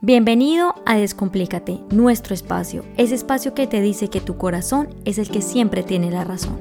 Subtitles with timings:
[0.00, 5.28] Bienvenido a Descomplícate, nuestro espacio, ese espacio que te dice que tu corazón es el
[5.28, 6.60] que siempre tiene la razón.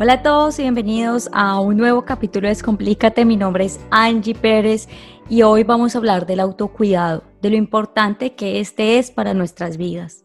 [0.00, 3.24] Hola a todos y bienvenidos a un nuevo capítulo de Descomplícate.
[3.24, 4.88] Mi nombre es Angie Pérez
[5.28, 9.76] y hoy vamos a hablar del autocuidado, de lo importante que este es para nuestras
[9.76, 10.24] vidas.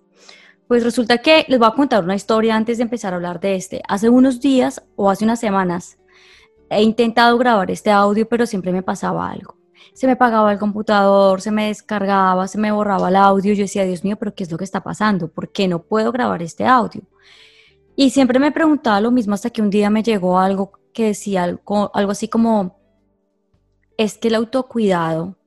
[0.67, 3.53] Pues resulta que les voy a contar una historia antes de empezar a hablar de
[3.53, 3.83] este.
[3.87, 5.99] Hace unos días o hace unas semanas
[6.77, 9.55] he intentado grabar este audio, pero siempre me pasaba algo.
[9.93, 13.53] Se me apagaba el computador, se me descargaba, se me borraba el audio.
[13.53, 15.27] Yo decía, Dios mío, pero ¿qué es lo que está pasando?
[15.27, 17.03] ¿Por qué no puedo grabar este audio?
[17.95, 21.43] Y siempre me preguntaba lo mismo hasta que un día me llegó algo que decía
[21.43, 22.79] algo, algo así como,
[23.97, 25.37] es que el autocuidado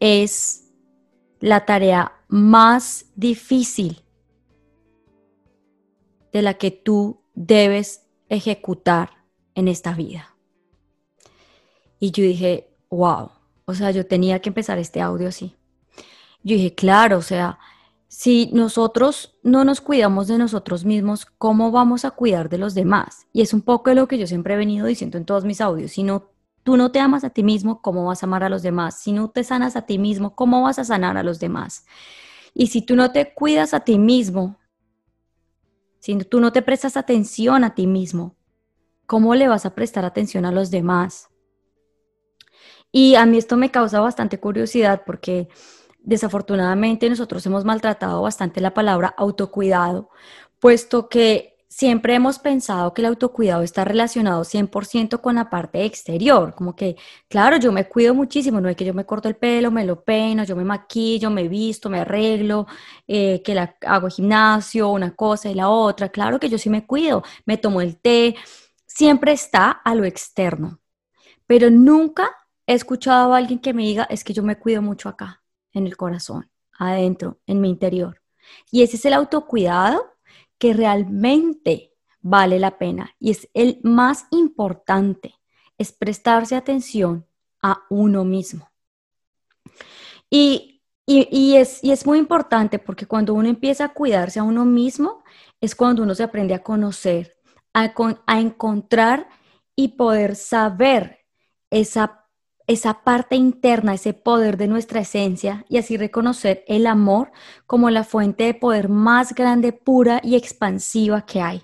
[0.00, 0.72] es
[1.40, 4.02] la tarea más difícil
[6.32, 9.10] de la que tú debes ejecutar
[9.54, 10.34] en esta vida.
[11.98, 13.30] Y yo dije, wow,
[13.64, 15.54] o sea, yo tenía que empezar este audio así.
[16.42, 17.58] Yo dije, claro, o sea,
[18.08, 23.26] si nosotros no nos cuidamos de nosotros mismos, ¿cómo vamos a cuidar de los demás?
[23.32, 25.92] Y es un poco lo que yo siempre he venido diciendo en todos mis audios.
[25.92, 26.30] Si no,
[26.62, 29.00] tú no te amas a ti mismo, ¿cómo vas a amar a los demás?
[29.00, 31.86] Si no te sanas a ti mismo, ¿cómo vas a sanar a los demás?
[32.52, 34.58] Y si tú no te cuidas a ti mismo,
[35.98, 38.36] si tú no te prestas atención a ti mismo,
[39.06, 41.28] ¿cómo le vas a prestar atención a los demás?
[42.92, 45.48] Y a mí esto me causa bastante curiosidad porque
[45.98, 50.10] desafortunadamente nosotros hemos maltratado bastante la palabra autocuidado,
[50.60, 56.54] puesto que siempre hemos pensado que el autocuidado está relacionado 100% con la parte exterior,
[56.54, 56.94] como que,
[57.28, 60.04] claro, yo me cuido muchísimo, no es que yo me corto el pelo, me lo
[60.04, 62.68] peino, yo me maquillo, me visto, me arreglo,
[63.08, 66.86] eh, que la, hago gimnasio, una cosa y la otra, claro que yo sí me
[66.86, 68.36] cuido, me tomo el té,
[68.94, 70.80] siempre está a lo externo,
[71.46, 72.30] pero nunca
[72.66, 75.42] he escuchado a alguien que me diga, es que yo me cuido mucho acá,
[75.72, 78.22] en el corazón, adentro, en mi interior.
[78.70, 80.14] Y ese es el autocuidado
[80.58, 85.34] que realmente vale la pena y es el más importante,
[85.76, 87.26] es prestarse atención
[87.62, 88.70] a uno mismo.
[90.30, 90.70] Y,
[91.06, 95.22] es, es muy importante porque cuando uno empieza a cuidarse a uno mismo,
[95.60, 97.33] es cuando uno se aprende a conocer,
[97.74, 97.92] a,
[98.40, 99.28] encontrar
[99.76, 101.26] y poder saber
[101.70, 102.24] esa
[102.66, 107.30] esa parte interna, ese poder de nuestra esencia y así reconocer el amor
[107.66, 111.62] como la fuente de poder más grande, pura y expansiva que hay.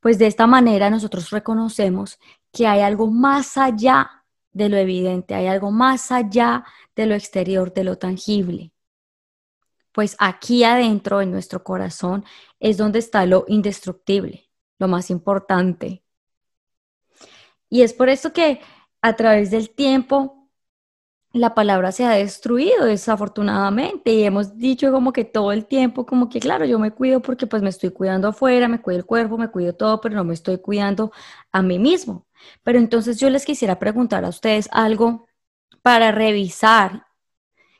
[0.00, 2.18] Pues de esta manera nosotros reconocemos
[2.52, 7.72] que hay algo más allá de lo evidente, hay algo más allá de lo exterior,
[7.72, 8.72] de lo tangible.
[9.92, 12.24] Pues aquí adentro, en nuestro corazón,
[12.60, 14.49] es donde está lo indestructible,
[14.80, 16.02] lo más importante.
[17.68, 18.60] Y es por esto que
[19.02, 20.48] a través del tiempo
[21.32, 26.28] la palabra se ha destruido desafortunadamente y hemos dicho como que todo el tiempo como
[26.28, 29.38] que claro, yo me cuido porque pues me estoy cuidando afuera, me cuido el cuerpo,
[29.38, 31.12] me cuido todo, pero no me estoy cuidando
[31.52, 32.26] a mí mismo.
[32.64, 35.28] Pero entonces yo les quisiera preguntar a ustedes algo
[35.82, 37.06] para revisar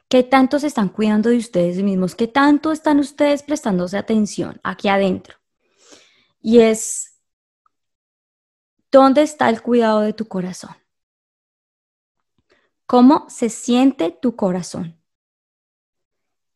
[0.08, 4.88] qué tanto se están cuidando de ustedes mismos, qué tanto están ustedes prestándose atención aquí
[4.88, 5.39] adentro.
[6.42, 7.18] Y es,
[8.90, 10.76] ¿dónde está el cuidado de tu corazón?
[12.86, 15.00] ¿Cómo se siente tu corazón?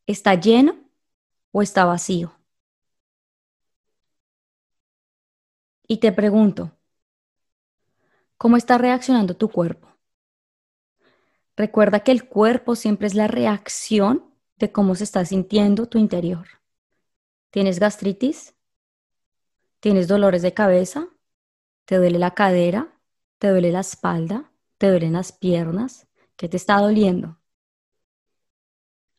[0.07, 0.75] ¿Está lleno
[1.51, 2.35] o está vacío?
[5.87, 6.71] Y te pregunto,
[8.37, 9.87] ¿cómo está reaccionando tu cuerpo?
[11.55, 14.25] Recuerda que el cuerpo siempre es la reacción
[14.57, 16.47] de cómo se está sintiendo tu interior.
[17.51, 18.54] ¿Tienes gastritis?
[19.85, 21.09] ¿Tienes dolores de cabeza?
[21.85, 22.99] ¿Te duele la cadera?
[23.37, 24.51] ¿Te duele la espalda?
[24.79, 26.07] ¿Te duelen las piernas?
[26.35, 27.37] ¿Qué te está doliendo?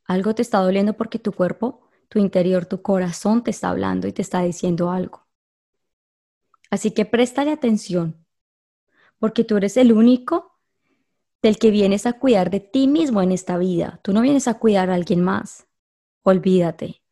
[0.06, 4.12] Algo te está doliendo porque tu cuerpo, tu interior, tu corazón te está hablando y
[4.12, 5.24] te está diciendo algo.
[6.68, 8.26] Así que préstale atención,
[9.20, 10.58] porque tú eres el único
[11.42, 14.00] del que vienes a cuidar de ti mismo en esta vida.
[14.02, 15.68] Tú no vienes a cuidar a alguien más.
[16.22, 17.05] Olvídate.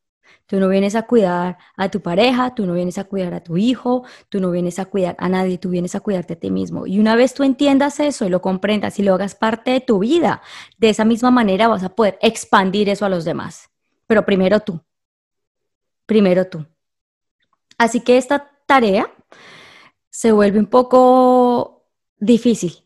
[0.46, 3.56] Tú no vienes a cuidar a tu pareja, tú no vienes a cuidar a tu
[3.56, 6.86] hijo, tú no vienes a cuidar a nadie, tú vienes a cuidarte a ti mismo.
[6.86, 10.00] Y una vez tú entiendas eso y lo comprendas y lo hagas parte de tu
[10.00, 10.42] vida,
[10.78, 13.70] de esa misma manera vas a poder expandir eso a los demás.
[14.06, 14.80] Pero primero tú.
[16.06, 16.66] Primero tú.
[17.78, 19.10] Así que esta tarea
[20.10, 21.86] se vuelve un poco
[22.18, 22.84] difícil,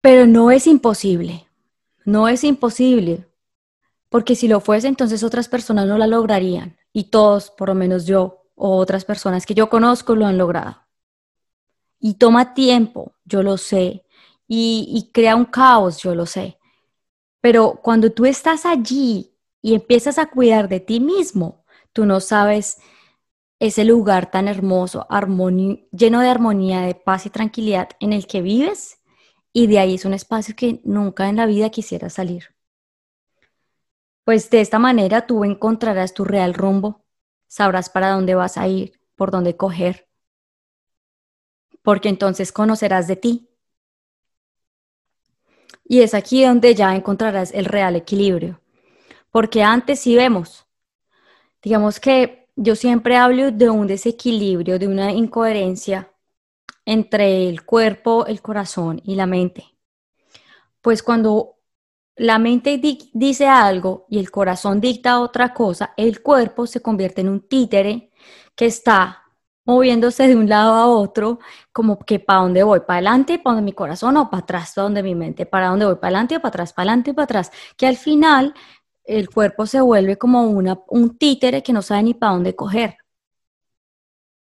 [0.00, 1.46] pero no es imposible.
[2.04, 3.28] No es imposible
[4.12, 8.06] porque si lo fuese, entonces otras personas no la lograrían y todos, por lo menos
[8.06, 10.76] yo o otras personas que yo conozco, lo han logrado.
[11.98, 14.04] y toma tiempo, yo lo sé,
[14.48, 16.58] y, crea un caos, yo lo sé.
[17.40, 22.78] Pero cuando tú estás allí y empiezas a cuidar de ti mismo, tú no sabes
[23.60, 25.06] ese lugar tan hermoso,
[25.92, 28.98] lleno de armonía, de paz y tranquilidad en el que vives
[29.52, 32.54] y de ahí es un espacio que nunca en la vida quisiera salir.
[34.24, 37.04] Pues de esta manera tú encontrarás tu real rumbo,
[37.48, 40.08] sabrás para dónde vas a ir, por dónde coger,
[41.82, 43.48] porque entonces conocerás de ti.
[45.84, 48.60] Y es aquí donde ya encontrarás el real equilibrio,
[49.30, 50.66] porque antes si vemos,
[51.62, 56.12] digamos que yo siempre hablo de un desequilibrio, de una incoherencia
[56.84, 59.64] entre el cuerpo, el corazón y la mente.
[60.80, 61.56] Pues cuando
[62.16, 62.80] la mente
[63.12, 68.10] dice algo y el corazón dicta otra cosa, el cuerpo se convierte en un títere
[68.54, 69.22] que está
[69.64, 71.38] moviéndose de un lado a otro,
[71.72, 74.84] como que para dónde voy, para adelante, para donde mi corazón o para atrás, para
[74.84, 77.50] donde mi mente, para dónde voy, para adelante o para atrás, para adelante para atrás,
[77.76, 78.54] que al final
[79.04, 82.96] el cuerpo se vuelve como una, un títere que no sabe ni para dónde coger.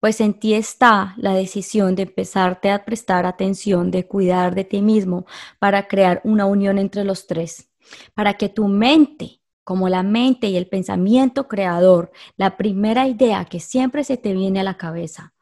[0.00, 4.80] Pues en ti está la decisión de empezarte a prestar atención, de cuidar de ti
[4.80, 5.26] mismo
[5.58, 7.70] para crear una unión entre los tres,
[8.14, 13.60] para que tu mente, como la mente y el pensamiento creador, la primera idea que
[13.60, 15.34] siempre se te viene a la cabeza,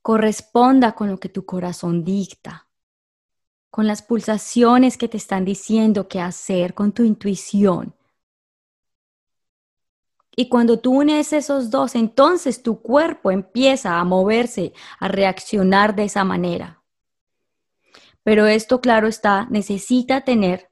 [0.00, 2.68] corresponda con lo que tu corazón dicta,
[3.70, 7.94] con las pulsaciones que te están diciendo qué hacer, con tu intuición.
[10.34, 16.04] Y cuando tú unes esos dos, entonces tu cuerpo empieza a moverse, a reaccionar de
[16.04, 16.82] esa manera.
[18.22, 20.70] Pero esto, claro está, necesita tener,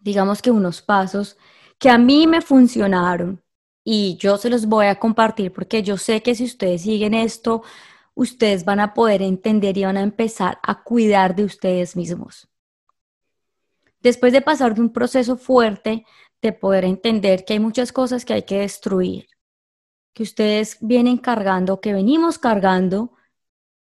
[0.00, 1.36] digamos que unos pasos
[1.78, 3.42] que a mí me funcionaron
[3.84, 7.62] y yo se los voy a compartir porque yo sé que si ustedes siguen esto,
[8.14, 12.48] ustedes van a poder entender y van a empezar a cuidar de ustedes mismos.
[14.00, 16.06] Después de pasar de un proceso fuerte,
[16.46, 19.26] de poder entender que hay muchas cosas que hay que destruir,
[20.14, 23.12] que ustedes vienen cargando, que venimos cargando,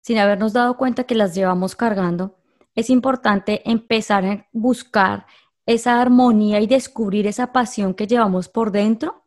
[0.00, 2.36] sin habernos dado cuenta que las llevamos cargando,
[2.74, 5.26] es importante empezar a buscar
[5.66, 9.24] esa armonía y descubrir esa pasión que llevamos por dentro,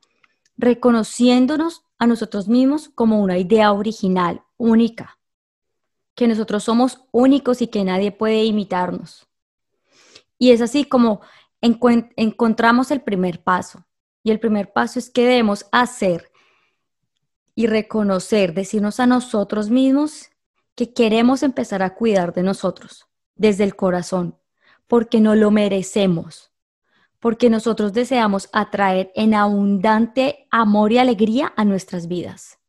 [0.57, 5.19] reconociéndonos a nosotros mismos como una idea original, única,
[6.15, 9.27] que nosotros somos únicos y que nadie puede imitarnos.
[10.39, 11.21] Y es así como
[11.61, 13.85] encontramos el primer paso.
[14.23, 16.31] Y el primer paso es que debemos hacer
[17.55, 20.29] y reconocer, decirnos a nosotros mismos
[20.75, 24.37] que queremos empezar a cuidar de nosotros desde el corazón,
[24.85, 26.51] porque no lo merecemos,
[27.19, 32.59] porque nosotros deseamos atraer en abundante amor y alegría a nuestras vidas.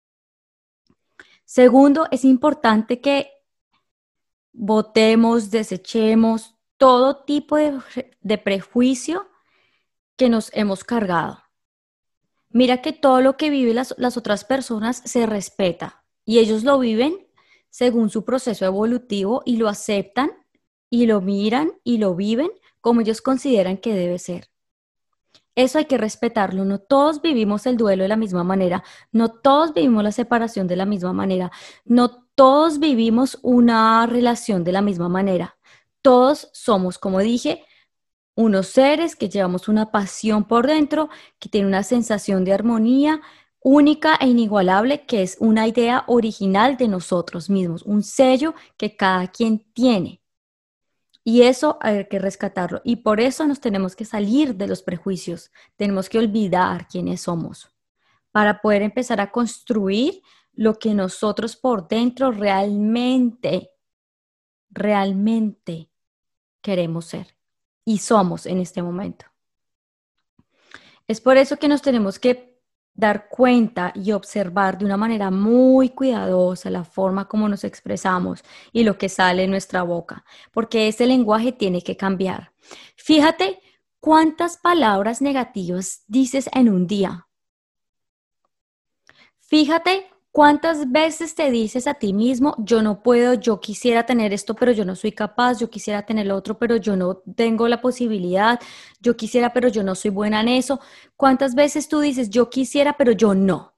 [1.44, 3.30] Segundo, es importante que
[4.52, 9.28] votemos, desechemos todo tipo de, prejuicio
[10.16, 11.42] que nos hemos cargado.
[12.50, 16.78] Mira que todo lo que viven las, las otras personas se respeta y ellos lo
[16.78, 17.28] viven
[17.68, 20.30] según su proceso evolutivo y lo aceptan
[20.88, 24.48] y lo miran y lo viven como ellos consideran que debe ser.
[25.54, 26.64] Eso hay que respetarlo.
[26.64, 28.84] No todos vivimos el duelo de la misma manera.
[29.10, 31.50] No todos vivimos la separación de la misma manera.
[31.84, 35.57] No todos vivimos una relación de la misma manera.
[36.08, 37.66] Todos somos, como dije,
[38.34, 43.20] unos seres que llevamos una pasión por dentro, que tiene una sensación de armonía
[43.60, 49.26] única e inigualable, que es una idea original de nosotros mismos, un sello que cada
[49.26, 50.22] quien tiene.
[51.24, 52.80] Y eso hay que rescatarlo.
[52.84, 55.52] Y por eso nos tenemos que salir de los prejuicios.
[55.76, 57.68] Tenemos que olvidar quiénes somos
[58.32, 60.22] para poder empezar a construir
[60.54, 63.72] lo que nosotros por dentro realmente,
[64.70, 65.90] realmente
[66.68, 67.34] queremos ser
[67.86, 69.24] y somos en este momento.
[71.06, 72.60] Es por eso que nos tenemos que
[72.92, 78.84] dar cuenta y observar de una manera muy cuidadosa la forma como nos expresamos y
[78.84, 82.52] lo que sale de nuestra boca, porque ese lenguaje tiene que cambiar.
[82.96, 83.62] Fíjate
[83.98, 87.28] cuántas palabras negativas dices en un día.
[89.38, 94.54] Fíjate ¿Cuántas veces te dices a ti mismo, yo no puedo, yo quisiera tener esto,
[94.54, 97.80] pero yo no soy capaz, yo quisiera tener lo otro, pero yo no tengo la
[97.80, 98.60] posibilidad,
[99.00, 100.78] yo quisiera, pero yo no soy buena en eso?
[101.16, 103.74] ¿Cuántas veces tú dices, yo quisiera, pero yo no?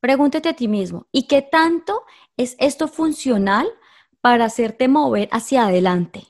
[0.00, 2.02] Pregúntate a ti mismo, ¿y qué tanto
[2.36, 3.66] es esto funcional
[4.20, 6.24] para hacerte mover hacia adelante?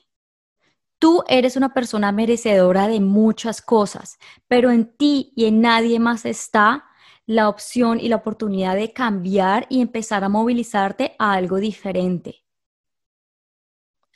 [0.99, 6.25] Tú eres una persona merecedora de muchas cosas, pero en ti y en nadie más
[6.25, 6.85] está
[7.29, 12.43] la opción y la oportunidad de cambiar y empezar a movilizarte a algo diferente.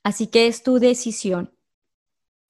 [0.02, 1.56] Así que es tu decisión.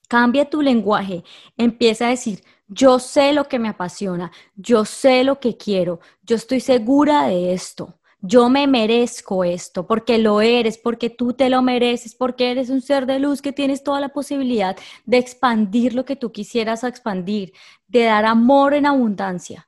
[0.08, 1.25] Cambia tu lenguaje,
[1.58, 6.38] empieza a decir, yo sé lo que me apasiona, yo sé lo que quiero, yo
[6.38, 11.62] estoy segura de esto, yo me merezco esto, porque lo eres, porque tú te lo
[11.62, 16.05] mereces, porque eres un ser de luz que tienes toda la posibilidad de expandir lo
[16.05, 17.51] que tú quisieras expandir,
[17.89, 19.67] de dar amor en abundancia,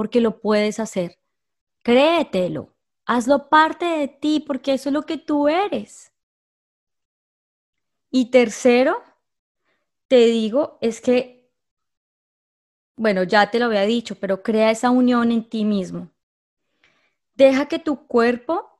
[0.00, 1.18] porque lo puedes hacer.
[1.82, 6.10] Créetelo, hazlo parte de ti, porque eso es lo que tú eres.
[8.10, 9.02] Y tercero,
[10.08, 11.52] te digo, es que,
[12.96, 16.08] bueno, ya te lo había dicho, pero crea esa unión en ti mismo
[17.34, 18.70] Deja que tu cuerpo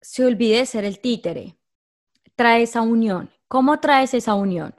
[0.00, 1.58] se olvide de ser el títere.
[2.34, 3.30] Trae esa unión.
[3.46, 4.74] ¿Cómo traes esa unión?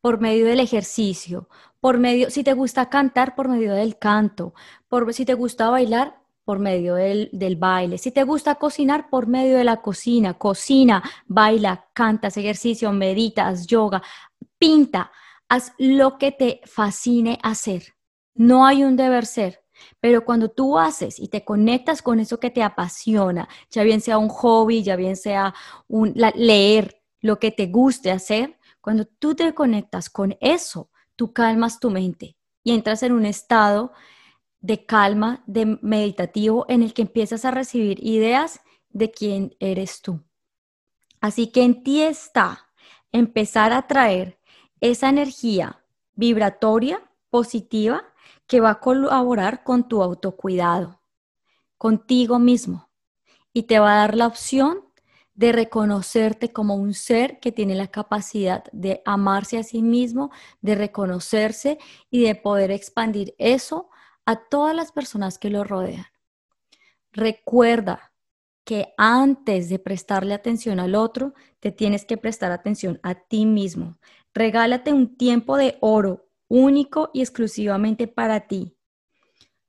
[0.00, 1.48] Por medio del ejercicio,
[1.80, 4.54] por medio, si te gusta cantar, por medio del canto,
[4.88, 7.98] por si te gusta bailar, por medio del, del, baile.
[7.98, 10.34] Si te gusta cocinar, por medio de la cocina.
[10.34, 14.02] Cocina, baila, cantas, ejercicio, meditas, yoga,
[14.58, 15.12] pinta.
[15.48, 17.94] Haz lo que te fascine hacer.
[18.34, 19.62] No hay un deber ser.
[20.00, 24.18] Pero cuando tú haces y te conectas con eso que te apasiona, ya bien sea
[24.18, 25.54] un hobby, ya bien sea
[25.88, 31.80] un, leer, lo que te guste hacer, cuando tú te conectas con eso, tú calmas
[31.80, 33.92] tu mente y entras en un estado
[34.60, 38.60] de calma, de meditativo, en el que empiezas a recibir ideas
[38.90, 40.22] de quién eres tú.
[41.20, 42.70] Así que en ti está
[43.12, 44.38] empezar a traer
[44.80, 45.84] esa energía
[46.14, 48.04] vibratoria positiva
[48.46, 51.00] que va a colaborar con tu autocuidado,
[51.78, 52.90] contigo mismo,
[53.52, 54.89] y te va a dar la opción
[55.40, 60.30] de reconocerte como un ser que tiene la capacidad de amarse a sí mismo,
[60.60, 61.78] de reconocerse
[62.10, 63.88] y de poder expandir eso
[64.26, 66.04] a todas las personas que lo rodean.
[67.10, 68.12] Recuerda
[68.64, 73.98] que antes de prestarle atención al otro, te tienes que prestar atención a ti mismo.
[74.34, 78.76] Regálate un tiempo de oro único y exclusivamente para ti.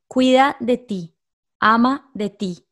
[0.09, 1.15] Cuida de ti,
[1.61, 2.67] ama de ti,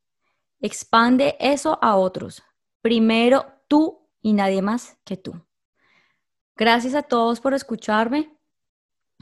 [0.60, 2.44] expande eso a otros.
[2.81, 5.33] Primero tú y nadie más que tú.
[6.55, 8.38] Gracias a todos por escucharme.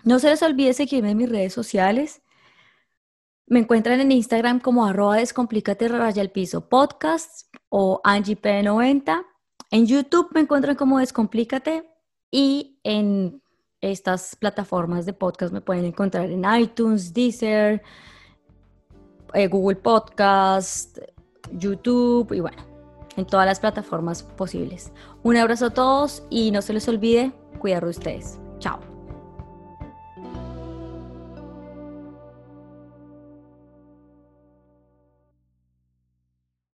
[0.03, 2.21] No se les olvide seguirme en mis redes sociales.
[3.45, 9.25] Me encuentran en Instagram como arroba descomplícate raya el piso podcast o AngieP90.
[9.71, 11.89] En YouTube me encuentran como descomplícate
[12.31, 13.41] y en
[13.81, 17.81] estas plataformas de podcast me pueden encontrar en iTunes, Deezer,
[19.33, 20.97] eh, Google Podcast,
[21.51, 22.66] YouTube y bueno,
[23.17, 24.93] en todas las plataformas posibles.
[25.23, 28.39] Un abrazo a todos y no se les olvide cuidar de ustedes.
[28.59, 28.96] Chao.